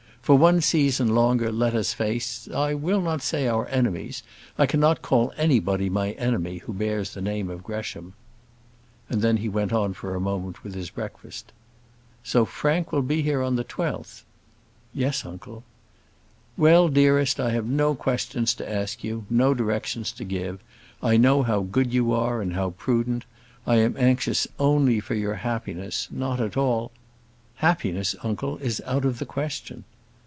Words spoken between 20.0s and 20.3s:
to